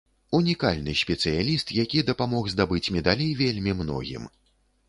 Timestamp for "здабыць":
2.55-2.85